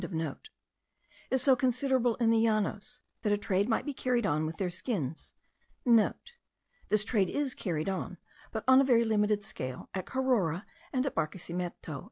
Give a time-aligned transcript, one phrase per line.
[1.29, 4.71] is so considerable in the Llanos, that a trade might be carried on with their
[4.71, 5.35] skins.*
[5.65, 5.85] (*
[6.89, 8.17] This trade is carried on,
[8.51, 11.99] but on a very limited scale, at Carora and at Barquesimeto.)